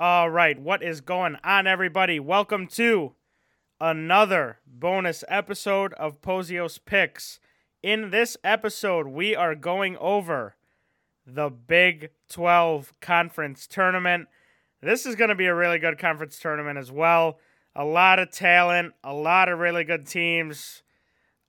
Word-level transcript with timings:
All 0.00 0.30
right, 0.30 0.56
what 0.56 0.80
is 0.80 1.00
going 1.00 1.38
on, 1.42 1.66
everybody? 1.66 2.20
Welcome 2.20 2.68
to 2.68 3.14
another 3.80 4.60
bonus 4.64 5.24
episode 5.26 5.92
of 5.94 6.20
Pozios 6.20 6.78
Picks. 6.84 7.40
In 7.82 8.10
this 8.10 8.36
episode, 8.44 9.08
we 9.08 9.34
are 9.34 9.56
going 9.56 9.96
over 9.96 10.54
the 11.26 11.50
Big 11.50 12.10
12 12.30 12.92
Conference 13.00 13.66
Tournament. 13.66 14.28
This 14.80 15.04
is 15.04 15.16
going 15.16 15.30
to 15.30 15.34
be 15.34 15.46
a 15.46 15.54
really 15.54 15.80
good 15.80 15.98
conference 15.98 16.38
tournament 16.38 16.78
as 16.78 16.92
well. 16.92 17.40
A 17.74 17.84
lot 17.84 18.20
of 18.20 18.30
talent, 18.30 18.94
a 19.02 19.12
lot 19.12 19.48
of 19.48 19.58
really 19.58 19.82
good 19.82 20.06
teams, 20.06 20.84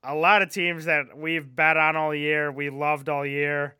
a 0.04 0.16
lot 0.16 0.42
of 0.42 0.52
teams 0.52 0.86
that 0.86 1.16
we've 1.16 1.56
bet 1.56 1.78
on 1.78 1.96
all 1.96 2.16
year, 2.16 2.52
we 2.52 2.72
loved 2.72 3.10
all 3.10 3.28
year 3.28 3.76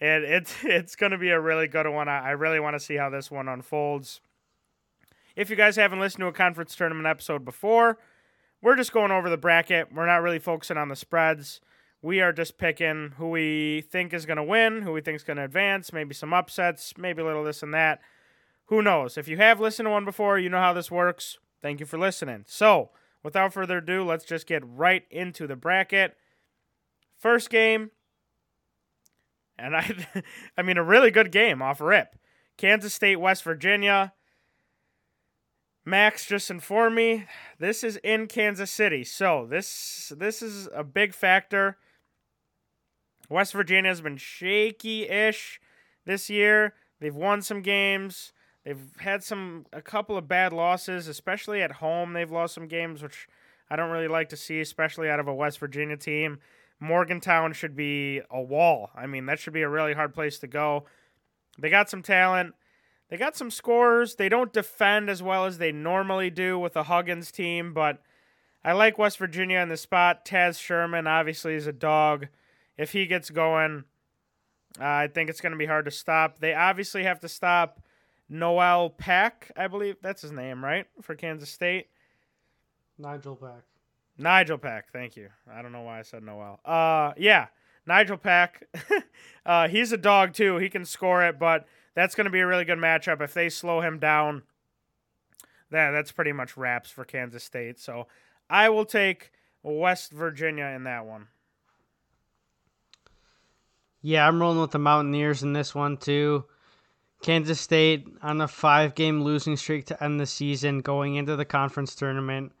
and 0.00 0.24
it's 0.24 0.56
it's 0.64 0.96
going 0.96 1.12
to 1.12 1.18
be 1.18 1.30
a 1.30 1.40
really 1.40 1.68
good 1.68 1.88
one. 1.88 2.08
I, 2.08 2.28
I 2.28 2.30
really 2.30 2.60
want 2.60 2.74
to 2.74 2.80
see 2.80 2.96
how 2.96 3.10
this 3.10 3.30
one 3.30 3.48
unfolds. 3.48 4.20
If 5.36 5.50
you 5.50 5.56
guys 5.56 5.76
haven't 5.76 6.00
listened 6.00 6.22
to 6.22 6.26
a 6.26 6.32
conference 6.32 6.74
tournament 6.74 7.06
episode 7.06 7.44
before, 7.44 7.98
we're 8.60 8.76
just 8.76 8.92
going 8.92 9.12
over 9.12 9.30
the 9.30 9.36
bracket. 9.36 9.88
We're 9.94 10.06
not 10.06 10.22
really 10.22 10.40
focusing 10.40 10.76
on 10.76 10.88
the 10.88 10.96
spreads. 10.96 11.60
We 12.02 12.20
are 12.20 12.32
just 12.32 12.58
picking 12.58 13.12
who 13.16 13.30
we 13.30 13.84
think 13.88 14.12
is 14.12 14.26
going 14.26 14.36
to 14.36 14.42
win, 14.42 14.82
who 14.82 14.92
we 14.92 15.00
think 15.00 15.16
is 15.16 15.24
going 15.24 15.36
to 15.36 15.44
advance, 15.44 15.92
maybe 15.92 16.14
some 16.14 16.32
upsets, 16.32 16.94
maybe 16.96 17.22
a 17.22 17.24
little 17.24 17.44
this 17.44 17.62
and 17.62 17.74
that. 17.74 18.00
Who 18.66 18.82
knows? 18.82 19.16
If 19.16 19.28
you 19.28 19.36
have 19.38 19.60
listened 19.60 19.86
to 19.86 19.90
one 19.90 20.04
before, 20.04 20.38
you 20.38 20.48
know 20.48 20.58
how 20.58 20.72
this 20.72 20.90
works. 20.90 21.38
Thank 21.62 21.80
you 21.80 21.86
for 21.86 21.98
listening. 21.98 22.44
So, 22.46 22.90
without 23.22 23.52
further 23.52 23.78
ado, 23.78 24.04
let's 24.04 24.24
just 24.24 24.46
get 24.46 24.62
right 24.64 25.04
into 25.10 25.46
the 25.46 25.56
bracket. 25.56 26.16
First 27.16 27.50
game, 27.50 27.90
and 29.58 29.76
I, 29.76 29.94
I 30.56 30.62
mean, 30.62 30.76
a 30.76 30.82
really 30.82 31.10
good 31.10 31.32
game 31.32 31.62
off 31.62 31.80
rip. 31.80 32.16
Kansas 32.56 32.94
State, 32.94 33.16
West 33.16 33.44
Virginia. 33.44 34.12
Max 35.84 36.26
just 36.26 36.50
informed 36.50 36.96
me 36.96 37.24
this 37.58 37.82
is 37.82 37.96
in 38.04 38.26
Kansas 38.26 38.70
City, 38.70 39.04
so 39.04 39.46
this 39.48 40.12
this 40.14 40.42
is 40.42 40.68
a 40.74 40.84
big 40.84 41.14
factor. 41.14 41.78
West 43.30 43.52
Virginia 43.54 43.90
has 43.90 44.02
been 44.02 44.16
shaky-ish 44.16 45.60
this 46.04 46.28
year. 46.28 46.74
They've 47.00 47.14
won 47.14 47.40
some 47.42 47.62
games. 47.62 48.32
They've 48.64 48.90
had 48.98 49.22
some 49.22 49.64
a 49.72 49.80
couple 49.80 50.18
of 50.18 50.28
bad 50.28 50.52
losses, 50.52 51.08
especially 51.08 51.62
at 51.62 51.72
home. 51.72 52.12
They've 52.12 52.30
lost 52.30 52.54
some 52.54 52.68
games, 52.68 53.02
which 53.02 53.26
I 53.70 53.76
don't 53.76 53.90
really 53.90 54.08
like 54.08 54.28
to 54.30 54.36
see, 54.36 54.60
especially 54.60 55.08
out 55.08 55.20
of 55.20 55.28
a 55.28 55.34
West 55.34 55.58
Virginia 55.58 55.96
team. 55.96 56.38
Morgantown 56.80 57.52
should 57.52 57.74
be 57.74 58.20
a 58.30 58.40
wall. 58.40 58.90
I 58.94 59.06
mean, 59.06 59.26
that 59.26 59.38
should 59.38 59.52
be 59.52 59.62
a 59.62 59.68
really 59.68 59.94
hard 59.94 60.14
place 60.14 60.38
to 60.40 60.46
go. 60.46 60.84
They 61.58 61.70
got 61.70 61.90
some 61.90 62.02
talent. 62.02 62.54
They 63.08 63.16
got 63.16 63.36
some 63.36 63.50
scores. 63.50 64.16
They 64.16 64.28
don't 64.28 64.52
defend 64.52 65.10
as 65.10 65.22
well 65.22 65.46
as 65.46 65.58
they 65.58 65.72
normally 65.72 66.30
do 66.30 66.58
with 66.58 66.76
a 66.76 66.84
Huggins 66.84 67.32
team, 67.32 67.72
but 67.72 68.02
I 68.64 68.72
like 68.72 68.98
West 68.98 69.18
Virginia 69.18 69.60
in 69.60 69.68
the 69.68 69.76
spot. 69.76 70.24
Taz 70.24 70.60
Sherman 70.60 71.06
obviously 71.06 71.54
is 71.54 71.66
a 71.66 71.72
dog. 71.72 72.28
If 72.76 72.92
he 72.92 73.06
gets 73.06 73.30
going, 73.30 73.84
uh, 74.80 74.84
I 74.84 75.08
think 75.08 75.30
it's 75.30 75.40
going 75.40 75.52
to 75.52 75.58
be 75.58 75.66
hard 75.66 75.86
to 75.86 75.90
stop. 75.90 76.38
They 76.38 76.54
obviously 76.54 77.02
have 77.04 77.20
to 77.20 77.28
stop 77.28 77.80
Noel 78.28 78.90
Pack, 78.90 79.50
I 79.56 79.68
believe 79.68 79.96
that's 80.02 80.22
his 80.22 80.32
name, 80.32 80.62
right? 80.62 80.86
For 81.00 81.14
Kansas 81.14 81.48
State. 81.48 81.88
Nigel 82.98 83.36
Pack. 83.36 83.62
Nigel 84.18 84.58
Pack, 84.58 84.92
thank 84.92 85.16
you. 85.16 85.28
I 85.50 85.62
don't 85.62 85.72
know 85.72 85.82
why 85.82 86.00
I 86.00 86.02
said 86.02 86.24
Noel. 86.24 86.60
Uh, 86.64 87.12
yeah, 87.16 87.46
Nigel 87.86 88.16
Pack. 88.16 88.66
uh, 89.46 89.68
he's 89.68 89.92
a 89.92 89.96
dog 89.96 90.34
too. 90.34 90.56
He 90.56 90.68
can 90.68 90.84
score 90.84 91.24
it, 91.24 91.38
but 91.38 91.66
that's 91.94 92.16
going 92.16 92.24
to 92.24 92.30
be 92.30 92.40
a 92.40 92.46
really 92.46 92.64
good 92.64 92.78
matchup. 92.78 93.22
If 93.22 93.32
they 93.32 93.48
slow 93.48 93.80
him 93.80 94.00
down, 94.00 94.42
that 95.70 95.92
that's 95.92 96.10
pretty 96.10 96.32
much 96.32 96.56
wraps 96.56 96.90
for 96.90 97.04
Kansas 97.04 97.44
State. 97.44 97.78
So 97.78 98.08
I 98.50 98.68
will 98.68 98.84
take 98.84 99.30
West 99.62 100.10
Virginia 100.10 100.66
in 100.66 100.84
that 100.84 101.06
one. 101.06 101.28
Yeah, 104.02 104.26
I'm 104.26 104.40
rolling 104.40 104.60
with 104.60 104.72
the 104.72 104.78
Mountaineers 104.78 105.42
in 105.42 105.52
this 105.52 105.74
one 105.74 105.96
too. 105.96 106.44
Kansas 107.22 107.60
State 107.60 108.06
on 108.22 108.40
a 108.40 108.48
five 108.48 108.94
game 108.94 109.22
losing 109.22 109.56
streak 109.56 109.86
to 109.86 110.02
end 110.02 110.20
the 110.20 110.26
season 110.26 110.80
going 110.80 111.16
into 111.16 111.36
the 111.36 111.44
conference 111.44 111.94
tournament 111.94 112.52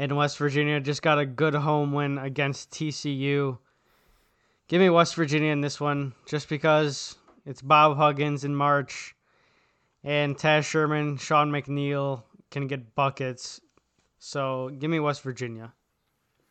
and 0.00 0.16
West 0.16 0.38
Virginia 0.38 0.80
just 0.80 1.02
got 1.02 1.18
a 1.18 1.26
good 1.26 1.54
home 1.54 1.92
win 1.92 2.16
against 2.16 2.70
TCU. 2.70 3.58
Give 4.66 4.80
me 4.80 4.88
West 4.88 5.14
Virginia 5.14 5.52
in 5.52 5.60
this 5.60 5.78
one 5.78 6.14
just 6.24 6.48
because 6.48 7.16
it's 7.44 7.60
Bob 7.60 7.98
Huggins 7.98 8.44
in 8.44 8.54
March 8.54 9.14
and 10.02 10.38
Taz 10.38 10.64
Sherman, 10.64 11.18
Sean 11.18 11.50
McNeil 11.50 12.22
can 12.50 12.66
get 12.66 12.94
buckets. 12.94 13.60
So 14.18 14.70
give 14.78 14.90
me 14.90 15.00
West 15.00 15.20
Virginia. 15.20 15.74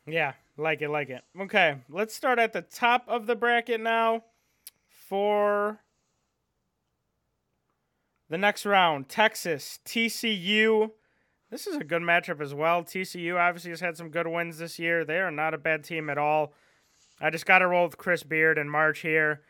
Yeah, 0.06 0.34
like 0.56 0.80
it, 0.80 0.88
like 0.88 1.10
it. 1.10 1.24
Okay, 1.36 1.78
let's 1.88 2.14
start 2.14 2.38
at 2.38 2.52
the 2.52 2.62
top 2.62 3.04
of 3.08 3.26
the 3.26 3.34
bracket 3.34 3.80
now 3.80 4.22
for 4.88 5.80
the 8.28 8.38
next 8.38 8.64
round. 8.64 9.08
Texas, 9.08 9.80
TCU. 9.84 10.92
This 11.50 11.66
is 11.66 11.76
a 11.76 11.84
good 11.84 12.02
matchup 12.02 12.40
as 12.40 12.54
well. 12.54 12.84
TCU 12.84 13.36
obviously 13.36 13.70
has 13.70 13.80
had 13.80 13.96
some 13.96 14.10
good 14.10 14.28
wins 14.28 14.58
this 14.58 14.78
year. 14.78 15.04
They 15.04 15.18
are 15.18 15.32
not 15.32 15.52
a 15.52 15.58
bad 15.58 15.82
team 15.82 16.08
at 16.08 16.16
all. 16.16 16.52
I 17.20 17.30
just 17.30 17.44
got 17.44 17.58
to 17.58 17.66
roll 17.66 17.86
with 17.86 17.98
Chris 17.98 18.22
Beard 18.22 18.56
in 18.56 18.68
March 18.68 19.00
here. 19.00 19.42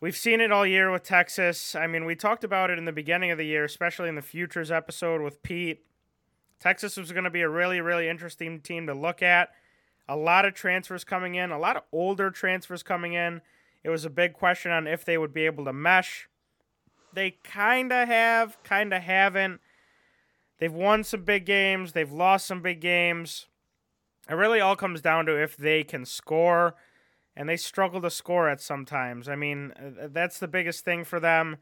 We've 0.00 0.16
seen 0.16 0.40
it 0.40 0.52
all 0.52 0.64
year 0.64 0.90
with 0.90 1.02
Texas. 1.02 1.74
I 1.74 1.88
mean, 1.88 2.04
we 2.04 2.14
talked 2.14 2.44
about 2.44 2.70
it 2.70 2.78
in 2.78 2.84
the 2.84 2.92
beginning 2.92 3.32
of 3.32 3.38
the 3.38 3.44
year, 3.44 3.64
especially 3.64 4.08
in 4.08 4.14
the 4.14 4.22
futures 4.22 4.70
episode 4.70 5.20
with 5.20 5.42
Pete. 5.42 5.84
Texas 6.60 6.96
was 6.96 7.10
going 7.10 7.24
to 7.24 7.30
be 7.30 7.42
a 7.42 7.48
really, 7.48 7.80
really 7.80 8.08
interesting 8.08 8.60
team 8.60 8.86
to 8.86 8.94
look 8.94 9.20
at. 9.20 9.50
A 10.08 10.16
lot 10.16 10.44
of 10.44 10.54
transfers 10.54 11.04
coming 11.04 11.34
in, 11.34 11.50
a 11.50 11.58
lot 11.58 11.76
of 11.76 11.82
older 11.92 12.30
transfers 12.30 12.82
coming 12.82 13.14
in. 13.14 13.40
It 13.82 13.90
was 13.90 14.04
a 14.04 14.10
big 14.10 14.32
question 14.32 14.70
on 14.70 14.86
if 14.86 15.04
they 15.04 15.18
would 15.18 15.34
be 15.34 15.46
able 15.46 15.64
to 15.64 15.72
mesh. 15.72 16.28
They 17.12 17.32
kind 17.42 17.92
of 17.92 18.08
have, 18.08 18.62
kind 18.62 18.94
of 18.94 19.02
haven't. 19.02 19.60
They've 20.60 20.72
won 20.72 21.04
some 21.04 21.24
big 21.24 21.46
games, 21.46 21.92
they've 21.92 22.12
lost 22.12 22.46
some 22.46 22.60
big 22.60 22.80
games. 22.80 23.46
It 24.28 24.34
really 24.34 24.60
all 24.60 24.76
comes 24.76 25.00
down 25.00 25.26
to 25.26 25.42
if 25.42 25.56
they 25.56 25.82
can 25.82 26.04
score, 26.04 26.76
and 27.34 27.48
they 27.48 27.56
struggle 27.56 28.02
to 28.02 28.10
score 28.10 28.48
at 28.48 28.60
sometimes. 28.60 29.28
I 29.28 29.34
mean, 29.34 29.72
uh, 29.76 30.08
that's 30.12 30.38
the 30.38 30.46
biggest 30.46 30.84
thing 30.84 31.04
for 31.04 31.18
them. 31.18 31.56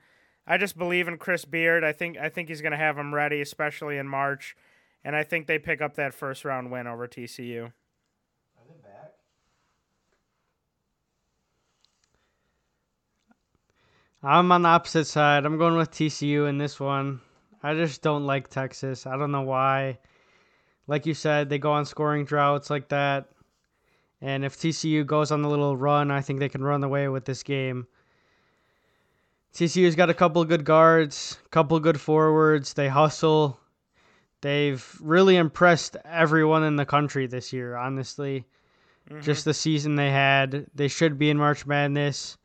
I 0.47 0.59
just 0.59 0.77
believe 0.77 1.07
in 1.07 1.17
Chris 1.17 1.45
Beard. 1.45 1.85
I 1.85 1.93
think 1.93 2.19
I 2.19 2.29
think 2.29 2.49
he's 2.49 2.61
going 2.61 2.73
to 2.73 2.79
have 2.79 2.97
them 2.97 3.15
ready, 3.15 3.41
especially 3.41 3.99
in 3.99 4.09
March, 4.09 4.57
and 5.05 5.15
I 5.15 5.23
think 5.23 5.47
they 5.47 5.61
pick 5.61 5.81
up 5.81 5.95
that 5.95 6.13
first 6.13 6.45
round 6.45 6.73
win 6.73 6.89
over 6.89 7.07
TCU. 7.07 7.67
Are 7.67 8.65
they 8.67 8.83
back? 8.83 9.13
I'm 14.25 14.51
on 14.51 14.63
the 14.63 14.69
opposite 14.71 15.07
side. 15.07 15.47
I'm 15.47 15.57
going 15.57 15.77
with 15.77 15.93
TCU 15.93 16.49
in 16.49 16.59
this 16.59 16.81
one. 16.81 17.21
I 17.63 17.75
just 17.75 18.03
don't 18.03 18.25
like 18.25 18.49
Texas. 18.49 19.07
I 19.07 19.17
don't 19.17 19.33
know 19.33 19.43
why. 19.43 19.99
Like 20.87 21.07
you 21.07 21.15
said, 21.15 21.49
they 21.49 21.59
go 21.59 21.73
on 21.73 21.85
scoring 21.85 22.25
droughts 22.25 22.71
like 22.71 22.89
that. 22.89 23.29
And 24.21 24.45
if 24.45 24.57
TCU 24.57 25.07
goes 25.07 25.31
on 25.31 25.45
a 25.45 25.49
little 25.49 25.77
run, 25.77 26.11
I 26.11 26.21
think 26.21 26.39
they 26.39 26.49
can 26.49 26.63
run 26.63 26.83
away 26.83 27.09
with 27.09 27.25
this 27.25 27.43
game. 27.43 27.87
TCU's 29.55 29.95
got 29.95 30.11
a 30.11 30.15
couple 30.15 30.43
of 30.43 30.49
good 30.49 30.65
guards, 30.65 31.39
a 31.45 31.49
couple 31.49 31.79
good 31.81 32.01
forwards. 32.01 32.75
They 32.75 32.89
hustle. 32.89 33.61
They've 34.41 34.97
really 35.01 35.37
impressed 35.37 35.97
everyone 36.05 36.65
in 36.65 36.77
the 36.77 36.87
country 36.87 37.27
this 37.27 37.53
year, 37.53 37.77
honestly. 37.77 38.47
Mm-hmm. 39.11 39.23
Just 39.23 39.45
the 39.45 39.55
season 39.55 39.97
they 39.97 40.11
had. 40.11 40.67
They 40.75 40.89
should 40.89 41.19
be 41.19 41.31
in 41.31 41.39
March 41.39 41.67
Madness. 41.67 42.39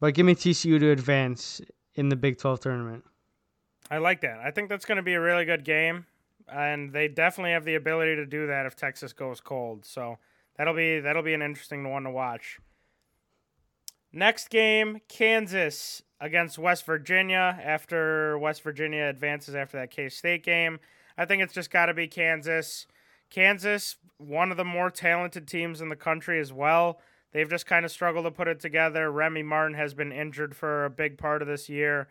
But 0.00 0.14
give 0.14 0.26
me 0.26 0.34
TCU 0.34 0.80
to 0.80 0.90
advance 0.90 1.60
in 1.94 2.08
the 2.08 2.16
Big 2.16 2.38
12 2.38 2.60
tournament. 2.60 3.04
I 3.92 3.98
like 3.98 4.22
that. 4.22 4.38
I 4.42 4.50
think 4.50 4.70
that's 4.70 4.86
going 4.86 4.96
to 4.96 5.02
be 5.02 5.12
a 5.12 5.20
really 5.20 5.44
good 5.44 5.64
game, 5.64 6.06
and 6.50 6.94
they 6.94 7.08
definitely 7.08 7.52
have 7.52 7.66
the 7.66 7.74
ability 7.74 8.16
to 8.16 8.24
do 8.24 8.46
that 8.46 8.64
if 8.64 8.74
Texas 8.74 9.12
goes 9.12 9.38
cold. 9.42 9.84
So 9.84 10.16
that'll 10.56 10.72
be 10.72 10.98
that'll 10.98 11.22
be 11.22 11.34
an 11.34 11.42
interesting 11.42 11.90
one 11.90 12.04
to 12.04 12.10
watch. 12.10 12.58
Next 14.10 14.48
game, 14.48 15.02
Kansas 15.08 16.02
against 16.18 16.58
West 16.58 16.86
Virginia. 16.86 17.60
After 17.62 18.38
West 18.38 18.62
Virginia 18.62 19.04
advances 19.04 19.54
after 19.54 19.76
that 19.76 19.90
K 19.90 20.08
State 20.08 20.42
game, 20.42 20.80
I 21.18 21.26
think 21.26 21.42
it's 21.42 21.52
just 21.52 21.70
got 21.70 21.86
to 21.86 21.94
be 21.94 22.08
Kansas. 22.08 22.86
Kansas, 23.28 23.96
one 24.16 24.50
of 24.50 24.56
the 24.56 24.64
more 24.64 24.90
talented 24.90 25.46
teams 25.46 25.82
in 25.82 25.90
the 25.90 25.96
country 25.96 26.40
as 26.40 26.50
well. 26.50 26.98
They've 27.32 27.48
just 27.48 27.66
kind 27.66 27.84
of 27.84 27.90
struggled 27.90 28.24
to 28.24 28.30
put 28.30 28.48
it 28.48 28.58
together. 28.58 29.12
Remy 29.12 29.42
Martin 29.42 29.76
has 29.76 29.92
been 29.92 30.12
injured 30.12 30.56
for 30.56 30.86
a 30.86 30.90
big 30.90 31.18
part 31.18 31.42
of 31.42 31.48
this 31.48 31.68
year. 31.68 32.08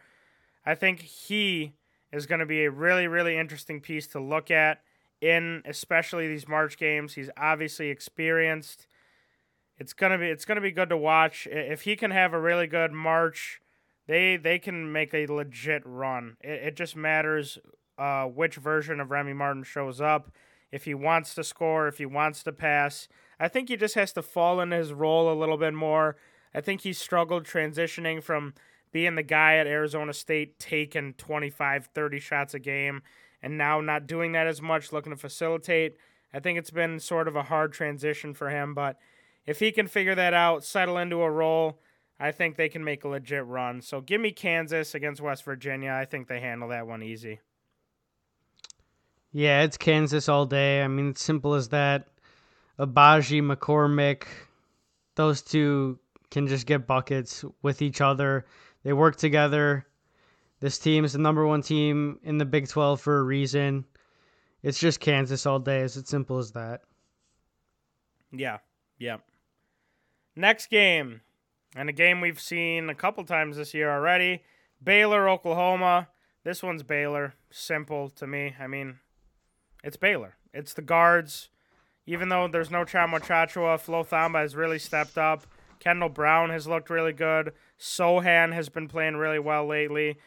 I 0.65 0.75
think 0.75 1.01
he 1.01 1.73
is 2.11 2.25
going 2.25 2.39
to 2.39 2.45
be 2.45 2.65
a 2.65 2.71
really, 2.71 3.07
really 3.07 3.37
interesting 3.37 3.79
piece 3.79 4.07
to 4.07 4.19
look 4.19 4.51
at 4.51 4.81
in 5.21 5.61
especially 5.65 6.27
these 6.27 6.47
March 6.47 6.77
games. 6.77 7.13
He's 7.13 7.29
obviously 7.37 7.89
experienced. 7.89 8.87
It's 9.77 9.93
gonna 9.93 10.17
be 10.17 10.27
it's 10.27 10.45
gonna 10.45 10.61
be 10.61 10.71
good 10.71 10.89
to 10.89 10.97
watch 10.97 11.47
if 11.49 11.83
he 11.83 11.95
can 11.95 12.11
have 12.11 12.33
a 12.33 12.39
really 12.39 12.67
good 12.67 12.91
March, 12.91 13.61
they 14.07 14.37
they 14.37 14.59
can 14.59 14.91
make 14.91 15.13
a 15.13 15.27
legit 15.27 15.83
run. 15.85 16.37
It, 16.41 16.67
it 16.67 16.75
just 16.75 16.95
matters 16.95 17.57
uh, 17.97 18.25
which 18.25 18.55
version 18.55 18.99
of 18.99 19.11
Remy 19.11 19.33
Martin 19.33 19.63
shows 19.63 20.01
up. 20.01 20.31
If 20.71 20.85
he 20.85 20.93
wants 20.93 21.35
to 21.35 21.43
score, 21.43 21.87
if 21.87 21.97
he 21.97 22.05
wants 22.05 22.43
to 22.43 22.51
pass, 22.51 23.07
I 23.39 23.47
think 23.47 23.69
he 23.69 23.75
just 23.75 23.95
has 23.95 24.13
to 24.13 24.21
fall 24.21 24.59
in 24.61 24.71
his 24.71 24.93
role 24.93 25.31
a 25.31 25.37
little 25.37 25.57
bit 25.57 25.73
more. 25.73 26.15
I 26.53 26.61
think 26.61 26.81
he 26.81 26.93
struggled 26.93 27.45
transitioning 27.45 28.23
from 28.23 28.53
being 28.91 29.15
the 29.15 29.23
guy 29.23 29.57
at 29.57 29.67
Arizona 29.67 30.13
State 30.13 30.59
taking 30.59 31.13
25, 31.13 31.89
30 31.93 32.19
shots 32.19 32.53
a 32.53 32.59
game 32.59 33.01
and 33.41 33.57
now 33.57 33.81
not 33.81 34.07
doing 34.07 34.33
that 34.33 34.47
as 34.47 34.61
much, 34.61 34.91
looking 34.91 35.11
to 35.11 35.17
facilitate. 35.17 35.97
I 36.33 36.39
think 36.39 36.59
it's 36.59 36.71
been 36.71 36.99
sort 36.99 37.27
of 37.27 37.35
a 37.35 37.43
hard 37.43 37.73
transition 37.73 38.33
for 38.33 38.49
him, 38.49 38.73
but 38.73 38.97
if 39.45 39.59
he 39.59 39.71
can 39.71 39.87
figure 39.87 40.15
that 40.15 40.33
out, 40.33 40.63
settle 40.63 40.97
into 40.97 41.21
a 41.21 41.31
role, 41.31 41.79
I 42.19 42.31
think 42.31 42.55
they 42.55 42.69
can 42.69 42.83
make 42.83 43.03
a 43.03 43.07
legit 43.07 43.45
run. 43.45 43.81
So 43.81 43.99
give 43.99 44.21
me 44.21 44.31
Kansas 44.31 44.93
against 44.93 45.21
West 45.21 45.43
Virginia. 45.43 45.91
I 45.91 46.05
think 46.05 46.27
they 46.27 46.39
handle 46.39 46.69
that 46.69 46.85
one 46.85 47.01
easy. 47.01 47.39
Yeah, 49.33 49.63
it's 49.63 49.77
Kansas 49.77 50.29
all 50.29 50.45
day. 50.45 50.83
I 50.83 50.87
mean, 50.87 51.09
it's 51.09 51.23
simple 51.23 51.53
as 51.53 51.69
that. 51.69 52.07
Agbaji, 52.77 53.41
McCormack, 53.41 54.23
those 55.15 55.41
two 55.41 55.99
can 56.29 56.47
just 56.47 56.65
get 56.65 56.87
buckets 56.87 57.43
with 57.61 57.81
each 57.81 58.01
other. 58.01 58.45
They 58.83 58.93
work 58.93 59.15
together. 59.15 59.85
This 60.59 60.77
team 60.77 61.05
is 61.05 61.13
the 61.13 61.19
number 61.19 61.45
one 61.45 61.61
team 61.61 62.19
in 62.23 62.37
the 62.37 62.45
Big 62.45 62.67
12 62.67 63.01
for 63.01 63.19
a 63.19 63.23
reason. 63.23 63.85
It's 64.63 64.79
just 64.79 64.99
Kansas 64.99 65.45
all 65.45 65.59
day. 65.59 65.79
It's 65.79 65.97
as 65.97 66.07
simple 66.07 66.37
as 66.37 66.51
that. 66.51 66.81
Yeah, 68.31 68.59
yeah. 68.97 69.17
Next 70.35 70.69
game, 70.69 71.21
and 71.75 71.89
a 71.89 71.93
game 71.93 72.21
we've 72.21 72.39
seen 72.39 72.89
a 72.89 72.95
couple 72.95 73.23
times 73.25 73.57
this 73.57 73.73
year 73.73 73.91
already 73.91 74.43
Baylor, 74.83 75.29
Oklahoma. 75.29 76.07
This 76.43 76.63
one's 76.63 76.83
Baylor. 76.83 77.35
Simple 77.51 78.09
to 78.09 78.25
me. 78.25 78.55
I 78.59 78.67
mean, 78.67 78.99
it's 79.83 79.97
Baylor. 79.97 80.37
It's 80.53 80.73
the 80.73 80.81
guards. 80.81 81.49
Even 82.07 82.29
though 82.29 82.47
there's 82.47 82.71
no 82.71 82.83
Tchamwa 82.83 83.21
Tchatchoua, 83.21 83.79
Flo 83.79 84.03
Thamba 84.03 84.41
has 84.41 84.55
really 84.55 84.79
stepped 84.79 85.17
up. 85.17 85.45
Kendall 85.81 86.09
Brown 86.09 86.51
has 86.51 86.67
looked 86.67 86.91
really 86.91 87.11
good. 87.11 87.53
Sochan 87.79 88.53
has 88.53 88.69
been 88.69 88.87
playing 88.87 89.15
really 89.15 89.39
well 89.39 89.65
lately. 89.65 90.17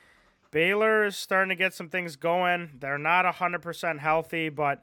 Baylor 0.51 1.05
is 1.05 1.17
starting 1.17 1.49
to 1.49 1.55
get 1.55 1.73
some 1.73 1.89
things 1.89 2.17
going. 2.17 2.71
They're 2.81 2.99
not 2.99 3.25
100% 3.25 3.99
healthy, 4.01 4.49
but 4.49 4.83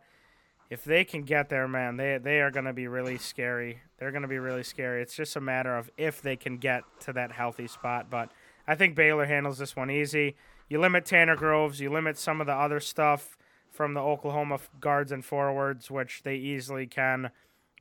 if 0.70 0.86
they 0.86 1.04
can 1.04 1.24
get 1.24 1.50
there, 1.50 1.68
man, 1.68 1.98
they, 1.98 2.18
they 2.18 2.40
are 2.40 2.52
going 2.52 2.66
to 2.66 2.74
be 2.74 2.88
really 2.88 3.18
scary. 3.18 3.82
They're 3.98 4.12
going 4.12 4.22
to 4.22 4.30
be 4.30 4.40
really 4.40 4.64
scary. 4.64 5.02
It's 5.02 5.16
just 5.16 5.36
a 5.36 5.42
matter 5.42 5.78
of 5.78 5.90
if 5.98 6.22
they 6.22 6.38
can 6.38 6.58
get 6.58 6.84
to 7.02 7.14
that 7.14 7.34
healthy 7.34 7.68
spot. 7.68 8.10
But 8.10 8.32
I 8.66 8.76
think 8.76 8.96
Baylor 8.96 9.26
handles 9.26 9.58
this 9.58 9.76
one 9.76 9.92
easy. 9.92 10.38
You 10.70 10.80
limit 10.80 11.06
Tanner 11.06 11.36
Groves, 11.36 11.82
you 11.82 11.92
limit 11.92 12.18
some 12.18 12.40
of 12.40 12.48
the 12.48 12.54
other 12.54 12.80
stuff 12.80 13.38
from 13.70 13.94
the 13.94 14.00
Oklahoma 14.00 14.60
guards 14.80 15.12
and 15.12 15.24
forwards, 15.24 15.92
which 15.92 16.24
they 16.24 16.36
easily 16.36 16.88
can. 16.88 17.32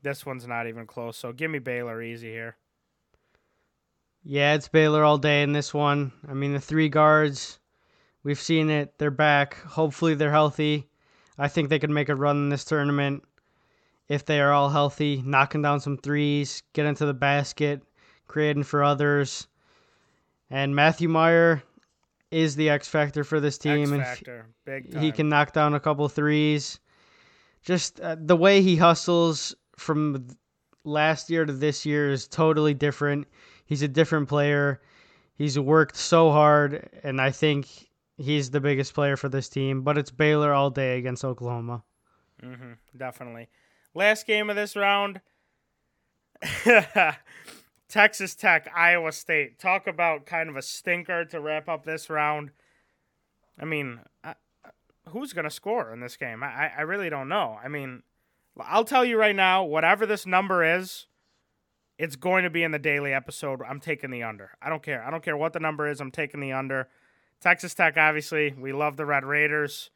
This 0.02 0.26
one's 0.26 0.48
not 0.48 0.66
even 0.66 0.86
close. 0.88 1.16
So 1.16 1.32
give 1.32 1.52
me 1.52 1.60
Baylor 1.60 2.02
easy 2.02 2.30
here. 2.30 2.56
Yeah, 4.22 4.54
it's 4.54 4.68
Baylor 4.68 5.02
all 5.02 5.18
day 5.18 5.42
in 5.42 5.52
this 5.52 5.72
one. 5.72 6.12
I 6.28 6.34
mean, 6.34 6.52
the 6.52 6.60
three 6.60 6.88
guards, 6.88 7.58
we've 8.22 8.40
seen 8.40 8.70
it. 8.70 8.98
They're 8.98 9.10
back. 9.10 9.60
Hopefully, 9.62 10.14
they're 10.14 10.30
healthy. 10.30 10.88
I 11.38 11.48
think 11.48 11.68
they 11.68 11.78
could 11.78 11.90
make 11.90 12.10
a 12.10 12.14
run 12.14 12.36
in 12.36 12.48
this 12.50 12.64
tournament 12.64 13.24
if 14.08 14.24
they 14.26 14.40
are 14.40 14.52
all 14.52 14.68
healthy, 14.68 15.22
knocking 15.24 15.62
down 15.62 15.80
some 15.80 15.96
threes, 15.96 16.62
get 16.72 16.84
into 16.84 17.06
the 17.06 17.14
basket, 17.14 17.80
creating 18.26 18.64
for 18.64 18.82
others. 18.82 19.46
And 20.50 20.74
Matthew 20.74 21.08
Mayer 21.08 21.62
is 22.30 22.56
the 22.56 22.68
X 22.70 22.88
factor 22.88 23.24
for 23.24 23.40
this 23.40 23.56
team. 23.56 23.94
X 23.94 24.08
factor, 24.08 24.46
big 24.64 24.92
time. 24.92 25.00
He 25.00 25.12
can 25.12 25.28
knock 25.28 25.52
down 25.52 25.74
a 25.74 25.80
couple 25.80 26.08
threes. 26.08 26.80
Just 27.62 28.00
uh, 28.00 28.16
the 28.18 28.36
way 28.36 28.62
he 28.62 28.76
hustles 28.76 29.54
from 29.76 30.26
last 30.84 31.30
year 31.30 31.44
to 31.44 31.52
this 31.52 31.86
year 31.86 32.10
is 32.10 32.26
totally 32.26 32.74
different. 32.74 33.28
He's 33.70 33.82
a 33.82 33.88
different 33.88 34.28
player. 34.28 34.80
He's 35.36 35.56
worked 35.56 35.94
so 35.96 36.32
hard, 36.32 36.90
and 37.04 37.20
I 37.20 37.30
think 37.30 37.68
he's 38.18 38.50
the 38.50 38.60
biggest 38.60 38.92
player 38.94 39.16
for 39.16 39.28
this 39.28 39.48
team. 39.48 39.82
But 39.82 39.96
it's 39.96 40.10
Baylor 40.10 40.52
all 40.52 40.70
day 40.70 40.98
against 40.98 41.24
Oklahoma. 41.24 41.84
Mm-hmm, 42.42 42.72
definitely. 42.96 43.48
Last 43.94 44.26
game 44.26 44.50
of 44.50 44.56
this 44.56 44.74
round. 44.74 45.20
Texas 47.88 48.34
Tech, 48.34 48.68
Iowa 48.74 49.12
State. 49.12 49.60
Talk 49.60 49.86
about 49.86 50.26
kind 50.26 50.50
of 50.50 50.56
a 50.56 50.62
stinker 50.62 51.24
to 51.26 51.40
wrap 51.40 51.68
up 51.68 51.84
this 51.84 52.10
round. 52.10 52.50
I 53.56 53.66
mean, 53.66 54.00
I, 54.24 54.34
who's 55.10 55.32
going 55.32 55.44
to 55.44 55.50
score 55.50 55.92
in 55.92 56.00
this 56.00 56.16
game? 56.16 56.42
I, 56.42 56.72
I 56.76 56.80
really 56.80 57.08
don't 57.08 57.28
know. 57.28 57.56
I 57.62 57.68
mean, 57.68 58.02
I'll 58.58 58.84
tell 58.84 59.04
you 59.04 59.16
right 59.16 59.36
now, 59.36 59.62
whatever 59.62 60.06
this 60.06 60.26
number 60.26 60.64
is, 60.64 61.06
it's 62.00 62.16
going 62.16 62.44
to 62.44 62.50
be 62.50 62.62
in 62.62 62.70
the 62.70 62.78
daily 62.78 63.12
episode. 63.12 63.60
I'm 63.60 63.78
taking 63.78 64.10
the 64.10 64.22
under. 64.22 64.52
I 64.62 64.70
don't 64.70 64.82
care. 64.82 65.04
I 65.04 65.10
don't 65.10 65.22
care 65.22 65.36
what 65.36 65.52
the 65.52 65.60
number 65.60 65.86
is. 65.86 66.00
I'm 66.00 66.10
taking 66.10 66.40
the 66.40 66.50
under. 66.50 66.88
Texas 67.42 67.74
Tech, 67.74 67.98
obviously, 67.98 68.54
we 68.58 68.72
love 68.72 68.96
the 68.96 69.04
Red 69.04 69.22
Raiders. 69.22 69.90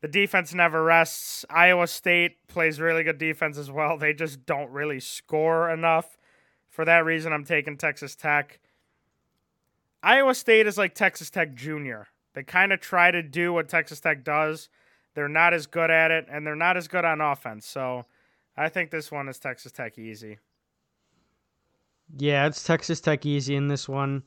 The 0.00 0.08
defense 0.08 0.52
never 0.52 0.82
rests. 0.82 1.44
Iowa 1.48 1.86
State 1.86 2.48
plays 2.48 2.80
really 2.80 3.04
good 3.04 3.18
defense 3.18 3.56
as 3.56 3.70
well. 3.70 3.96
They 3.96 4.14
just 4.14 4.46
don't 4.46 4.70
really 4.72 4.98
score 4.98 5.70
enough. 5.70 6.18
For 6.68 6.84
that 6.84 7.04
reason, 7.04 7.32
I'm 7.32 7.44
taking 7.44 7.76
Texas 7.76 8.16
Tech. 8.16 8.58
Iowa 10.02 10.34
State 10.34 10.66
is 10.66 10.76
like 10.76 10.94
Texas 10.94 11.30
Tech 11.30 11.54
Junior. 11.54 12.08
They 12.34 12.42
kind 12.42 12.72
of 12.72 12.80
try 12.80 13.12
to 13.12 13.22
do 13.22 13.52
what 13.52 13.68
Texas 13.68 14.00
Tech 14.00 14.24
does. 14.24 14.68
They're 15.14 15.28
not 15.28 15.54
as 15.54 15.68
good 15.68 15.90
at 15.90 16.10
it, 16.10 16.26
and 16.28 16.44
they're 16.44 16.56
not 16.56 16.76
as 16.76 16.88
good 16.88 17.04
on 17.04 17.20
offense. 17.20 17.64
So 17.64 18.06
I 18.56 18.68
think 18.68 18.90
this 18.90 19.12
one 19.12 19.28
is 19.28 19.38
Texas 19.38 19.70
Tech 19.70 19.98
easy. 19.98 20.38
Yeah, 22.14 22.46
it's 22.46 22.62
Texas 22.62 23.00
Tech 23.00 23.26
easy 23.26 23.56
in 23.56 23.68
this 23.68 23.88
one. 23.88 24.22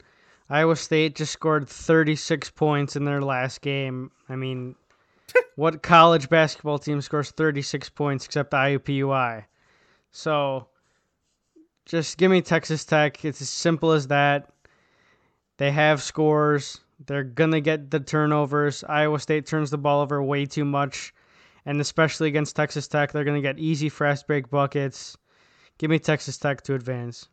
Iowa 0.50 0.76
State 0.76 1.16
just 1.16 1.32
scored 1.32 1.70
36 1.70 2.50
points 2.52 2.96
in 2.96 3.06
their 3.06 3.22
last 3.22 3.62
game. 3.62 4.12
I 4.28 4.36
mean, 4.36 4.76
what 5.56 5.84
college 5.84 6.28
basketball 6.28 6.80
team 6.80 7.02
scores 7.02 7.32
36 7.32 7.90
points 7.90 8.26
except 8.26 8.52
IUPUI? 8.52 9.46
So 10.12 10.68
just 11.86 12.18
give 12.18 12.32
me 12.32 12.42
Texas 12.42 12.84
Tech. 12.84 13.24
It's 13.24 13.42
as 13.42 13.50
simple 13.50 13.92
as 13.92 14.08
that. 14.08 14.50
They 15.58 15.72
have 15.72 16.02
scores. 16.02 16.80
They're 17.06 17.24
going 17.24 17.52
to 17.52 17.62
get 17.62 17.92
the 17.92 18.00
turnovers. 18.00 18.84
Iowa 18.84 19.20
State 19.20 19.46
turns 19.46 19.70
the 19.70 19.78
ball 19.78 20.02
over 20.02 20.22
way 20.22 20.46
too 20.46 20.66
much. 20.66 21.14
And 21.66 21.80
especially 21.80 22.28
against 22.28 22.56
Texas 22.56 22.88
Tech, 22.88 23.12
they're 23.12 23.24
going 23.24 23.42
to 23.42 23.48
get 23.48 23.60
easy 23.60 23.90
fast 23.90 24.26
break 24.26 24.50
buckets. 24.50 25.18
Give 25.78 25.90
me 25.90 26.00
Texas 26.00 26.38
Tech 26.38 26.62
to 26.64 26.74
advance. 26.74 27.28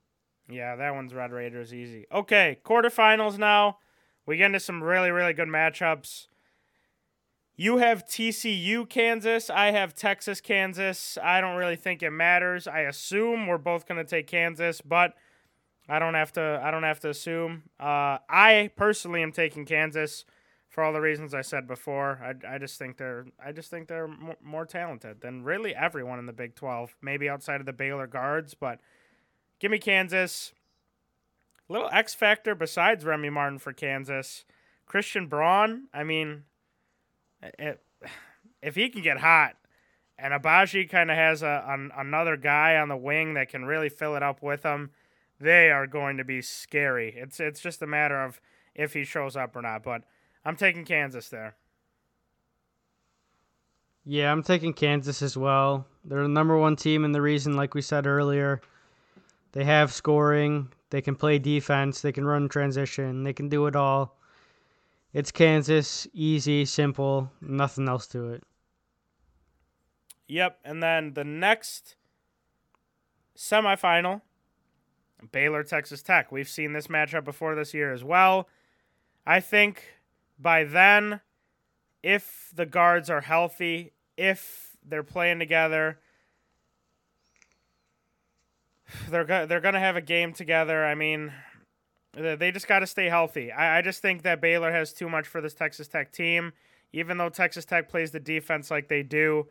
Yeah, 0.49 0.77
that 0.77 0.95
one's 0.95 1.13
Red 1.13 1.33
Raiders 1.33 1.75
easy. 1.75 2.07
Okay, 2.13 2.59
quarterfinals 2.65 3.39
now. 3.39 3.79
We 4.27 4.37
get 4.37 4.47
into 4.47 4.61
some 4.61 4.83
really, 4.83 5.11
really 5.11 5.33
good 5.33 5.49
matchups. 5.49 6.27
You 7.57 7.79
have 7.79 8.07
TCU, 8.07 8.89
Kansas. 8.89 9.49
I 9.49 9.71
have 9.71 9.95
Texas, 9.95 10.41
Kansas. 10.41 11.17
I 11.23 11.41
don't 11.41 11.57
really 11.57 11.77
think 11.77 12.03
it 12.03 12.11
matters. 12.11 12.69
I 12.69 12.81
assume 12.81 13.47
we're 13.47 13.57
both 13.57 13.87
going 13.87 13.97
to 13.99 14.09
take 14.09 14.27
Kansas, 14.27 14.83
but 14.83 15.15
I 15.89 15.99
don't 15.99 16.15
have 16.15 16.33
to. 16.33 16.61
I 16.63 16.71
don't 16.71 16.83
have 16.83 17.01
to 17.01 17.09
assume. 17.09 17.63
Uh, 17.81 18.19
I 18.29 18.71
personally 18.77 19.23
am 19.23 19.33
taking 19.33 19.65
Kansas 19.65 20.25
for 20.69 20.85
all 20.85 20.93
the 20.93 21.01
reasons 21.01 21.33
I 21.33 21.41
said 21.41 21.67
before. 21.67 22.21
I, 22.23 22.57
I 22.57 22.59
just 22.59 22.79
think 22.79 22.99
they're. 22.99 23.27
I 23.43 23.53
just 23.53 23.71
think 23.71 23.89
they're 23.89 24.09
more, 24.09 24.37
more 24.43 24.67
talented 24.67 25.23
than 25.23 25.43
really 25.43 25.75
everyone 25.75 26.19
in 26.19 26.27
the 26.27 26.33
Big 26.35 26.57
Twelve. 26.57 26.95
Maybe 27.01 27.29
outside 27.29 27.61
of 27.61 27.67
the 27.67 27.73
Baylor 27.73 28.07
guards, 28.07 28.53
but 28.53 28.81
give 29.61 29.71
me 29.71 29.79
Kansas. 29.79 30.53
Little 31.69 31.89
X 31.93 32.15
factor 32.15 32.55
besides 32.55 33.05
Remy 33.05 33.31
Martin 33.31 33.59
for 33.59 33.73
Kansas. 33.73 34.45
Christian 34.87 35.27
Braun. 35.27 35.89
I 35.93 36.05
mean, 36.05 36.45
it, 37.43 37.83
if 38.63 38.77
he 38.77 38.89
can 38.89 39.03
get 39.03 39.19
hot, 39.19 39.57
and 40.19 40.33
Agbaji 40.33 40.89
kind 40.89 41.11
of 41.11 41.17
has 41.17 41.43
a 41.43 41.65
an, 41.67 41.91
another 41.97 42.37
guy 42.37 42.77
on 42.77 42.89
the 42.89 42.97
wing 42.97 43.35
that 43.35 43.49
can 43.49 43.65
really 43.65 43.89
fill 43.89 44.17
it 44.17 44.23
up 44.23 44.43
with 44.43 44.63
him, 44.63 44.91
they 45.41 45.71
are 45.71 45.87
going 45.87 46.17
to 46.17 46.25
be 46.25 46.41
scary. 46.41 47.15
It's 47.17 47.41
it's 47.41 47.61
just 47.61 47.83
a 47.83 47.87
matter 47.87 48.23
of 48.23 48.41
if 48.75 48.93
he 48.93 49.05
shows 49.05 49.37
up 49.37 49.57
or 49.57 49.63
not. 49.63 49.83
But 49.83 50.03
I'm 50.45 50.57
taking 50.57 50.85
Kansas 50.85 51.29
there. 51.29 51.57
Yeah, 54.05 54.31
I'm 54.31 54.45
taking 54.45 54.73
Kansas 54.73 55.21
as 55.21 55.37
well. 55.37 55.85
They're 56.05 56.23
the 56.23 56.29
number 56.29 56.57
one 56.57 56.77
team, 56.77 57.05
and 57.05 57.13
the 57.13 57.21
reason, 57.21 57.57
like 57.57 57.75
we 57.75 57.83
said 57.83 58.07
earlier, 58.07 58.61
they 59.57 59.65
have 59.65 59.91
scoring. 59.91 60.69
They 60.91 61.01
can 61.01 61.17
play 61.17 61.39
defense. 61.39 62.03
They 62.03 62.13
can 62.13 62.27
run 62.27 62.47
transition. 62.47 63.23
They 63.23 63.33
can 63.33 63.49
do 63.49 63.67
it 63.67 63.75
all. 63.75 64.19
It's 65.15 65.33
Kansas, 65.33 66.07
easy, 66.13 66.67
simple, 66.67 67.33
nothing 67.41 67.89
else 67.89 68.07
to 68.09 68.35
it. 68.35 68.45
Yep, 70.29 70.59
and 70.63 70.83
then 70.83 71.15
the 71.15 71.25
next 71.25 71.97
semifinal, 73.35 74.21
Baylor 75.33 75.63
Texas 75.63 76.03
Tech. 76.03 76.31
We've 76.31 76.47
seen 76.47 76.75
this 76.75 76.89
matchup 76.89 77.25
before 77.25 77.55
this 77.55 77.73
year 77.73 77.95
as 77.95 78.05
well. 78.05 78.51
I 79.27 79.41
think 79.41 79.85
by 80.39 80.65
then, 80.65 81.23
if 82.03 82.51
the 82.55 82.67
guards 82.67 83.09
are 83.09 83.23
healthy, 83.23 83.95
if 84.19 84.77
they're 84.87 85.03
playing 85.03 85.39
together, 85.39 85.99
they're 89.11 89.25
go- 89.25 89.47
they're 89.47 89.61
gonna 89.61 89.81
have 89.81 89.97
a 89.97 90.01
game 90.01 90.33
together. 90.33 90.85
I 90.85 90.95
mean, 90.95 91.33
they 92.17 92.51
just 92.51 92.67
got 92.67 92.81
to 92.81 92.87
stay 92.87 93.07
healthy. 93.09 93.53
I, 93.53 93.79
I 93.79 93.83
just 93.83 94.01
think 94.01 94.23
that 94.23 94.41
Baylor 94.41 94.73
has 94.73 94.93
too 94.93 95.09
much 95.09 95.27
for 95.27 95.41
this 95.41 95.55
Texas 95.55 95.89
Tech 95.89 96.13
team. 96.13 96.53
Even 96.93 97.19
though 97.19 97.29
Texas 97.29 97.65
Tech 97.65 97.89
plays 97.91 98.11
the 98.11 98.21
defense 98.21 98.71
like 98.71 98.89
they 98.89 99.03
do, 99.03 99.49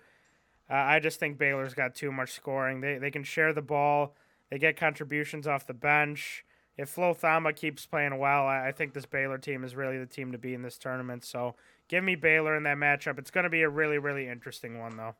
uh, 0.70 0.74
I 0.74 1.00
just 1.00 1.20
think 1.20 1.38
Baylor's 1.38 1.76
got 1.76 1.94
too 1.94 2.12
much 2.12 2.32
scoring. 2.32 2.82
They 2.82 2.98
they 2.98 3.12
can 3.12 3.24
share 3.24 3.54
the 3.54 3.62
ball. 3.62 4.16
They 4.50 4.58
get 4.58 4.78
contributions 4.78 5.48
off 5.48 5.68
the 5.68 5.74
bench. 5.74 6.44
If 6.78 6.90
Flo 6.90 7.14
Thamba 7.14 7.56
keeps 7.56 7.86
playing 7.86 8.18
well, 8.18 8.48
I, 8.48 8.68
I 8.68 8.72
think 8.72 8.94
this 8.94 9.06
Baylor 9.06 9.38
team 9.38 9.64
is 9.64 9.76
really 9.76 9.98
the 9.98 10.06
team 10.06 10.32
to 10.32 10.38
be 10.38 10.54
in 10.54 10.62
this 10.62 10.78
tournament. 10.78 11.24
So 11.24 11.56
give 11.88 12.04
me 12.04 12.16
Baylor 12.16 12.56
in 12.56 12.64
that 12.64 12.78
matchup. 12.78 13.18
It's 13.18 13.32
going 13.32 13.46
to 13.46 13.50
be 13.50 13.62
a 13.62 13.70
really 13.70 14.00
really 14.00 14.28
interesting 14.28 14.80
one 14.80 14.98
though. 14.98 15.16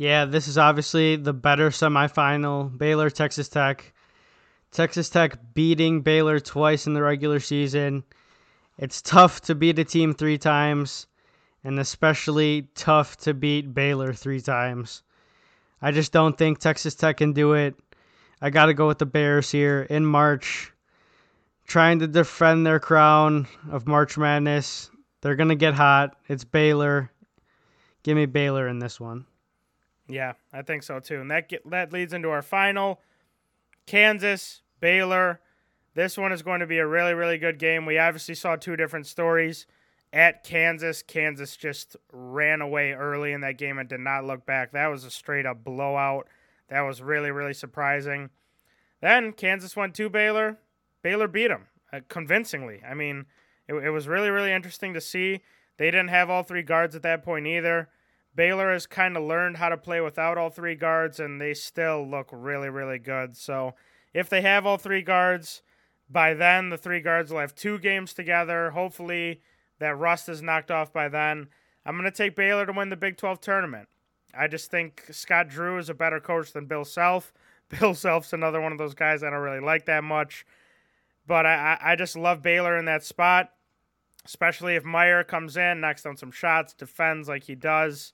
Yeah, 0.00 0.24
this 0.24 0.48
is 0.48 0.56
obviously 0.56 1.16
the 1.16 1.34
better 1.34 1.68
semifinal. 1.68 2.74
Baylor, 2.78 3.10
Texas 3.10 3.50
Tech. 3.50 3.92
Texas 4.70 5.10
Tech 5.10 5.38
beating 5.52 6.00
Baylor 6.00 6.40
twice 6.40 6.86
in 6.86 6.94
the 6.94 7.02
regular 7.02 7.38
season. 7.38 8.04
It's 8.78 9.02
tough 9.02 9.42
to 9.42 9.54
beat 9.54 9.78
a 9.78 9.84
team 9.84 10.14
three 10.14 10.38
times, 10.38 11.06
and 11.64 11.78
especially 11.78 12.70
tough 12.74 13.18
to 13.18 13.34
beat 13.34 13.74
Baylor 13.74 14.14
three 14.14 14.40
times. 14.40 15.02
I 15.82 15.90
just 15.90 16.12
don't 16.12 16.38
think 16.38 16.60
Texas 16.60 16.94
Tech 16.94 17.18
can 17.18 17.34
do 17.34 17.52
it. 17.52 17.74
I 18.40 18.48
got 18.48 18.66
to 18.66 18.74
go 18.74 18.86
with 18.86 19.00
the 19.00 19.04
Bears 19.04 19.50
here 19.50 19.82
in 19.82 20.06
March, 20.06 20.72
trying 21.66 21.98
to 21.98 22.06
defend 22.06 22.66
their 22.66 22.80
crown 22.80 23.48
of 23.70 23.86
March 23.86 24.16
Madness. 24.16 24.90
They're 25.20 25.36
going 25.36 25.50
to 25.50 25.56
get 25.56 25.74
hot. 25.74 26.16
It's 26.26 26.44
Baylor. 26.44 27.12
Give 28.02 28.16
me 28.16 28.24
Baylor 28.24 28.66
in 28.66 28.78
this 28.78 28.98
one. 28.98 29.26
Yeah, 30.10 30.34
I 30.52 30.62
think 30.62 30.82
so 30.82 31.00
too. 31.00 31.20
And 31.20 31.30
that 31.30 31.48
get, 31.48 31.68
that 31.70 31.92
leads 31.92 32.12
into 32.12 32.30
our 32.30 32.42
final 32.42 33.00
Kansas, 33.86 34.62
Baylor. 34.80 35.40
This 35.94 36.16
one 36.16 36.32
is 36.32 36.42
going 36.42 36.60
to 36.60 36.66
be 36.66 36.78
a 36.78 36.86
really, 36.86 37.14
really 37.14 37.38
good 37.38 37.58
game. 37.58 37.86
We 37.86 37.98
obviously 37.98 38.34
saw 38.34 38.56
two 38.56 38.76
different 38.76 39.06
stories. 39.06 39.66
At 40.12 40.42
Kansas, 40.42 41.02
Kansas 41.02 41.56
just 41.56 41.96
ran 42.12 42.60
away 42.60 42.92
early 42.92 43.32
in 43.32 43.42
that 43.42 43.58
game 43.58 43.78
and 43.78 43.88
did 43.88 44.00
not 44.00 44.24
look 44.24 44.44
back. 44.44 44.72
That 44.72 44.88
was 44.88 45.04
a 45.04 45.10
straight 45.10 45.46
up 45.46 45.62
blowout. 45.62 46.26
That 46.68 46.80
was 46.82 47.00
really, 47.02 47.30
really 47.30 47.54
surprising. 47.54 48.30
Then 49.00 49.32
Kansas 49.32 49.76
went 49.76 49.94
to 49.96 50.08
Baylor. 50.08 50.58
Baylor 51.02 51.28
beat 51.28 51.48
them 51.48 51.66
uh, 51.92 52.00
convincingly. 52.08 52.82
I 52.88 52.94
mean, 52.94 53.26
it, 53.68 53.74
it 53.74 53.90
was 53.90 54.08
really, 54.08 54.30
really 54.30 54.52
interesting 54.52 54.94
to 54.94 55.00
see. 55.00 55.40
They 55.76 55.86
didn't 55.86 56.08
have 56.08 56.28
all 56.28 56.42
three 56.42 56.62
guards 56.62 56.94
at 56.94 57.02
that 57.02 57.22
point 57.22 57.46
either. 57.46 57.88
Baylor 58.40 58.72
has 58.72 58.86
kind 58.86 59.18
of 59.18 59.22
learned 59.22 59.58
how 59.58 59.68
to 59.68 59.76
play 59.76 60.00
without 60.00 60.38
all 60.38 60.48
three 60.48 60.74
guards, 60.74 61.20
and 61.20 61.38
they 61.38 61.52
still 61.52 62.08
look 62.08 62.30
really, 62.32 62.70
really 62.70 62.98
good. 62.98 63.36
So 63.36 63.74
if 64.14 64.30
they 64.30 64.40
have 64.40 64.64
all 64.64 64.78
three 64.78 65.02
guards, 65.02 65.60
by 66.08 66.32
then 66.32 66.70
the 66.70 66.78
three 66.78 67.02
guards 67.02 67.30
will 67.30 67.40
have 67.40 67.54
two 67.54 67.78
games 67.78 68.14
together. 68.14 68.70
Hopefully 68.70 69.42
that 69.78 69.98
rust 69.98 70.26
is 70.30 70.40
knocked 70.40 70.70
off 70.70 70.90
by 70.90 71.06
then. 71.06 71.48
I'm 71.84 71.98
going 71.98 72.10
to 72.10 72.16
take 72.16 72.34
Baylor 72.34 72.64
to 72.64 72.72
win 72.72 72.88
the 72.88 72.96
Big 72.96 73.18
12 73.18 73.42
tournament. 73.42 73.90
I 74.34 74.48
just 74.48 74.70
think 74.70 75.04
Scott 75.10 75.50
Drew 75.50 75.76
is 75.76 75.90
a 75.90 75.94
better 75.94 76.18
coach 76.18 76.54
than 76.54 76.64
Bill 76.64 76.86
Self. 76.86 77.34
Bill 77.68 77.94
Self's 77.94 78.32
another 78.32 78.62
one 78.62 78.72
of 78.72 78.78
those 78.78 78.94
guys 78.94 79.22
I 79.22 79.28
don't 79.28 79.40
really 79.40 79.60
like 79.60 79.84
that 79.84 80.02
much. 80.02 80.46
But 81.26 81.44
I, 81.44 81.76
I 81.78 81.94
just 81.94 82.16
love 82.16 82.40
Baylor 82.40 82.78
in 82.78 82.86
that 82.86 83.04
spot 83.04 83.50
especially 84.26 84.76
if 84.76 84.84
Mayer 84.84 85.24
comes 85.24 85.56
in, 85.56 85.80
knocks 85.80 86.02
down 86.02 86.16
some 86.16 86.30
shots, 86.30 86.74
defends 86.74 87.26
like 87.26 87.44
he 87.44 87.54
does. 87.54 88.12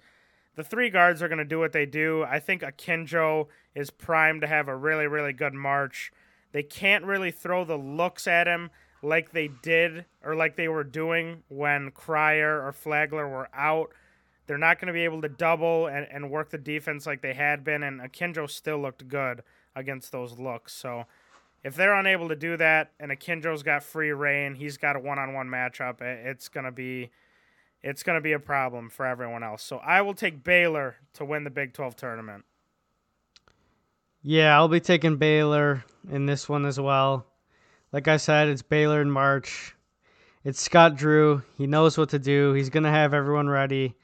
The 0.56 0.64
three 0.64 0.90
guards 0.90 1.22
are 1.22 1.28
going 1.28 1.38
to 1.38 1.44
do 1.44 1.58
what 1.58 1.72
they 1.72 1.86
do. 1.86 2.24
I 2.24 2.40
think 2.40 2.62
Akinjo 2.62 3.46
is 3.74 3.90
primed 3.90 4.40
to 4.40 4.46
have 4.46 4.68
a 4.68 4.76
really, 4.76 5.06
really 5.06 5.32
good 5.32 5.54
March. 5.54 6.10
They 6.52 6.62
can't 6.62 7.04
really 7.04 7.30
throw 7.30 7.64
the 7.64 7.76
looks 7.76 8.26
at 8.26 8.46
him 8.46 8.70
like 9.02 9.32
they 9.32 9.48
did 9.48 10.06
or 10.24 10.34
like 10.34 10.56
they 10.56 10.68
were 10.68 10.84
doing 10.84 11.42
when 11.48 11.90
Cryer 11.90 12.66
or 12.66 12.72
Flagler 12.72 13.28
were 13.28 13.50
out. 13.54 13.90
They're 14.46 14.56
not 14.56 14.78
going 14.80 14.86
to 14.86 14.94
be 14.94 15.04
able 15.04 15.20
to 15.22 15.28
double 15.28 15.86
and, 15.86 16.06
and 16.10 16.30
work 16.30 16.50
the 16.50 16.58
defense 16.58 17.04
like 17.04 17.20
they 17.20 17.34
had 17.34 17.62
been, 17.64 17.82
and 17.82 18.00
Akinjo 18.00 18.48
still 18.48 18.78
looked 18.78 19.08
good 19.08 19.42
against 19.74 20.12
those 20.12 20.38
looks. 20.38 20.72
So 20.72 21.04
if 21.62 21.74
they're 21.74 21.98
unable 21.98 22.28
to 22.28 22.36
do 22.36 22.56
that 22.56 22.92
and 23.00 23.10
Akinjo's 23.10 23.62
got 23.62 23.82
free 23.82 24.12
reign, 24.12 24.54
he's 24.54 24.78
got 24.78 24.96
a 24.96 25.00
one-on-one 25.00 25.48
matchup, 25.48 26.00
it's 26.00 26.48
gonna 26.48 26.72
be 26.72 27.10
it's 27.86 28.02
gonna 28.02 28.20
be 28.20 28.32
a 28.32 28.40
problem 28.40 28.90
for 28.90 29.06
everyone 29.06 29.44
else. 29.44 29.62
So 29.62 29.78
I 29.78 30.02
will 30.02 30.12
take 30.12 30.42
Baylor 30.42 30.96
to 31.14 31.24
win 31.24 31.44
the 31.44 31.50
Big 31.50 31.72
12 31.72 31.94
tournament. 31.94 32.44
Yeah, 34.22 34.56
I'll 34.56 34.66
be 34.66 34.80
taking 34.80 35.18
Baylor 35.18 35.84
in 36.10 36.26
this 36.26 36.48
one 36.48 36.66
as 36.66 36.80
well. 36.80 37.26
Like 37.92 38.08
I 38.08 38.16
said, 38.16 38.48
it's 38.48 38.62
Baylor 38.62 39.00
in 39.00 39.10
March. 39.10 39.76
It's 40.42 40.60
Scott 40.60 40.96
Drew. 40.96 41.42
He 41.56 41.68
knows 41.68 41.96
what 41.96 42.08
to 42.08 42.18
do. 42.18 42.54
He's 42.54 42.70
gonna 42.70 42.90
have 42.90 43.14
everyone 43.14 43.48
ready. 43.48 43.94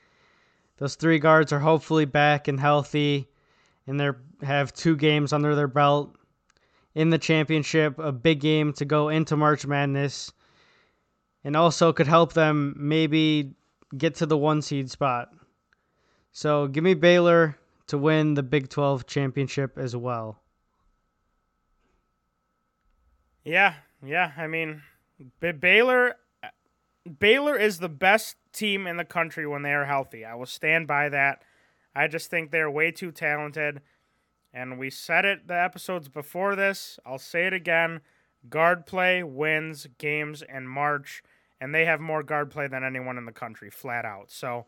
Those 0.77 0.95
three 0.95 1.19
guards 1.19 1.53
are 1.53 1.59
hopefully 1.59 2.05
back 2.05 2.47
and 2.47 2.61
healthy, 2.61 3.29
and 3.89 3.99
they 3.99 4.11
have 4.45 4.73
two 4.73 4.97
games 4.97 5.33
under 5.33 5.57
their 5.57 5.67
belt 5.67 6.17
in 6.95 7.11
the 7.11 7.19
championship, 7.19 7.99
a 7.99 8.12
big 8.12 8.39
game 8.39 8.73
to 8.75 8.85
go 8.85 9.09
into 9.09 9.37
March 9.37 9.67
Madness, 9.67 10.33
and 11.43 11.57
also 11.57 11.93
could 11.93 12.07
help 12.07 12.33
them 12.33 12.77
maybe 12.79 13.55
get 13.97 14.17
to 14.17 14.27
the 14.27 14.39
one 14.39 14.63
seed 14.63 14.91
spot. 14.91 15.31
So 16.33 16.67
give 16.67 16.85
me 16.85 16.95
Baylor 16.95 17.59
to 17.89 17.99
win 17.99 18.35
the 18.35 18.43
Big 18.43 18.69
12 18.69 19.07
championship 19.07 19.77
as 19.77 19.95
well. 19.95 20.41
Yeah, 23.45 23.75
yeah. 24.05 24.33
I 24.37 24.47
mean, 24.47 24.83
B- 25.41 25.53
Baylor, 25.53 26.17
Baylor 27.19 27.57
is 27.57 27.79
the 27.79 27.89
best 27.89 28.37
team 28.53 28.87
in 28.87 28.97
the 28.97 29.05
country 29.05 29.47
when 29.47 29.63
they 29.63 29.73
are 29.73 29.85
healthy. 29.85 30.25
I 30.25 30.35
will 30.35 30.47
stand 30.47 30.87
by 30.87 31.09
that. 31.09 31.43
I 31.95 32.09
just 32.09 32.31
think 32.31 32.51
they're 32.51 32.71
way 32.71 32.91
too 32.91 33.11
talented. 33.13 33.83
And 34.55 34.79
we 34.79 34.91
said 34.91 35.25
it 35.25 35.49
the 35.49 35.61
episodes 35.61 36.09
before 36.09 36.55
this. 36.55 36.99
I'll 37.05 37.19
say 37.19 37.47
it 37.47 37.53
again. 37.53 38.01
Guard 38.49 38.87
play 38.87 39.23
wins 39.23 39.87
games 39.99 40.43
in 40.43 40.67
March, 40.67 41.23
and 41.62 41.73
they 41.73 41.85
have 41.85 42.00
more 42.00 42.25
guard 42.25 42.50
play 42.50 42.66
than 42.66 42.83
anyone 42.83 43.16
in 43.16 43.25
the 43.25 43.31
country, 43.31 43.71
flat 43.71 44.04
out. 44.04 44.33
So 44.33 44.66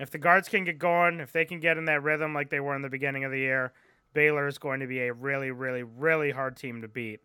if 0.00 0.10
the 0.10 0.16
guards 0.16 0.48
can 0.48 0.64
get 0.64 0.78
going, 0.78 1.20
if 1.20 1.30
they 1.30 1.44
can 1.44 1.60
get 1.60 1.76
in 1.76 1.84
that 1.84 2.02
rhythm 2.02 2.32
like 2.32 2.48
they 2.48 2.58
were 2.58 2.74
in 2.74 2.80
the 2.80 2.88
beginning 2.88 3.22
of 3.22 3.30
the 3.30 3.40
year, 3.40 3.74
Baylor 4.14 4.46
is 4.46 4.56
going 4.56 4.80
to 4.80 4.86
be 4.86 5.00
a 5.00 5.12
really, 5.12 5.50
really, 5.50 5.82
really 5.82 6.30
hard 6.30 6.56
team 6.56 6.80
to 6.80 6.88
beat. 6.88 7.20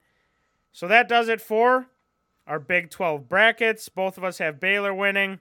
So 0.74 0.90
that 0.90 1.08
does 1.08 1.30
it 1.30 1.40
for 1.40 1.88
our 2.46 2.60
Big 2.60 2.90
12 2.90 3.30
brackets. 3.30 3.88
Both 3.88 4.18
of 4.18 4.26
us 4.26 4.40
have 4.40 4.60
Baylor 4.60 4.94
winning. 4.94 5.40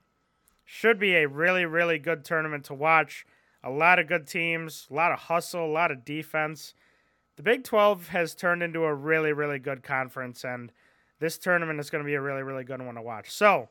Should 0.65 1.01
be 1.01 1.17
a 1.17 1.27
really, 1.27 1.65
really 1.65 1.99
good 1.99 2.25
tournament 2.25 2.63
to 2.67 2.75
watch 2.75 3.27
a 3.65 3.71
lot 3.71 3.99
of 3.99 4.07
good 4.07 4.29
teams, 4.29 4.87
a 4.93 4.95
lot 4.95 5.11
of 5.11 5.19
hustle, 5.19 5.67
a 5.67 5.67
lot 5.67 5.91
of 5.91 6.05
defense. 6.05 6.73
The 7.35 7.43
Big 7.43 7.65
12 7.65 8.09
has 8.09 8.37
turned 8.37 8.63
into 8.63 8.85
a 8.85 8.95
really, 8.95 9.33
really 9.33 9.59
good 9.59 9.83
conference, 9.83 10.45
and 10.45 10.71
this 11.19 11.39
tournament 11.39 11.81
is 11.81 11.91
going 11.91 12.03
to 12.03 12.07
be 12.07 12.15
a 12.15 12.21
really, 12.21 12.43
really 12.43 12.65
good 12.65 12.83
one 12.83 12.95
to 12.97 13.03
watch. 13.03 13.31
So 13.31 13.69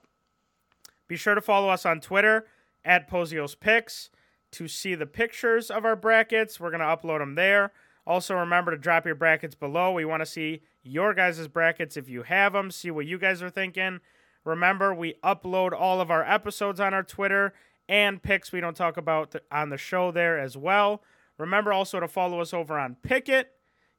be 1.08 1.16
sure 1.16 1.36
to 1.36 1.42
follow 1.42 1.70
us 1.70 1.86
on 1.86 2.00
Twitter 2.00 2.48
at 2.84 3.10
Pozios 3.10 3.60
Picks 3.60 4.10
to 4.52 4.68
see 4.68 4.96
the 4.96 5.06
pictures 5.06 5.70
of 5.70 5.86
our 5.86 5.96
brackets. 5.96 6.60
We're 6.60 6.72
going 6.72 6.80
to 6.80 6.86
upload 6.86 7.20
them 7.20 7.36
there. 7.36 7.72
Also, 8.08 8.36
remember 8.36 8.72
to 8.72 8.78
drop 8.78 9.06
your 9.06 9.16
brackets 9.16 9.56
below. 9.56 9.92
We 9.92 10.06
want 10.06 10.22
to 10.22 10.26
see 10.26 10.62
your 10.84 11.14
guys' 11.14 11.48
brackets 11.48 11.98
if 11.98 12.08
you 12.08 12.24
have 12.24 12.54
them, 12.54 12.70
see 12.70 12.92
what 12.92 13.08
you 13.08 13.18
guys 13.18 13.42
are 13.42 13.50
thinking. 13.50 14.00
Remember, 14.44 14.94
we 14.94 15.16
upload 15.24 15.74
all 15.74 16.00
of 16.00 16.12
our 16.12 16.24
episodes 16.24 16.80
on 16.80 16.94
our 16.94 17.04
Twitter 17.04 17.54
and 17.90 18.22
picks 18.22 18.52
we 18.52 18.62
don't 18.62 18.78
talk 18.78 18.98
about 18.98 19.36
on 19.52 19.70
the 19.70 19.78
show 19.78 20.12
there 20.12 20.40
as 20.40 20.56
well. 20.56 21.02
Remember 21.38 21.74
also 21.74 22.00
to 22.00 22.08
follow 22.08 22.40
us 22.40 22.54
over 22.54 22.78
on 22.78 22.96
Pikkit. 23.04 23.46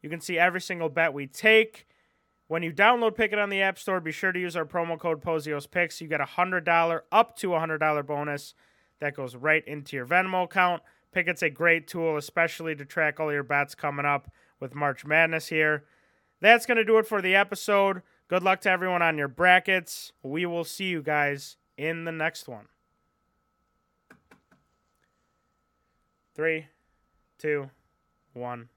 You 0.03 0.09
can 0.09 0.21
see 0.21 0.39
every 0.39 0.61
single 0.61 0.89
bet 0.89 1.13
we 1.13 1.27
take. 1.27 1.87
When 2.49 2.63
you 2.63 2.73
download 2.73 3.17
Pikkit 3.17 3.43
on 3.43 3.51
the 3.51 3.61
App 3.61 3.79
Store, 3.79 4.01
be 4.01 4.13
sure 4.13 4.31
to 4.31 4.39
use 4.39 4.55
our 4.55 4.65
promo 4.65 4.99
code 4.99 5.21
Pozios 5.21 5.69
Picks. 5.69 6.01
You 6.01 6.07
get 6.07 6.21
a 6.21 6.25
$100 6.25 7.01
up 7.11 7.37
to 7.39 7.55
a 7.55 7.59
$100 7.59 8.07
bonus 8.07 8.55
that 9.01 9.17
goes 9.17 9.35
right 9.35 9.67
into 9.67 9.97
your 9.97 10.07
Venmo 10.07 10.45
account. 10.45 10.83
Pikkit's 11.15 11.43
a 11.43 11.51
great 11.51 11.89
tool, 11.89 12.17
especially 12.17 12.77
to 12.77 12.85
track 12.85 13.19
all 13.19 13.33
your 13.33 13.43
bets 13.43 13.75
coming 13.75 14.07
up 14.07 14.31
with 14.61 14.75
March 14.75 15.05
Madness 15.05 15.49
here. 15.49 15.85
That's 16.41 16.67
going 16.67 16.77
to 16.77 16.85
do 16.85 16.99
it 16.99 17.07
for 17.07 17.21
the 17.21 17.35
episode. 17.35 18.03
Good 18.29 18.43
luck 18.43 18.61
to 18.63 18.71
everyone 18.71 19.03
on 19.03 19.19
your 19.19 19.29
brackets. 19.29 20.13
We 20.23 20.47
will 20.47 20.65
see 20.65 20.87
you 20.87 21.03
guys 21.03 21.57
in 21.77 22.05
the 22.05 22.13
next 22.13 22.49
one. 22.49 22.67
Three, 26.35 26.67
two, 27.39 27.71
one. 28.35 28.69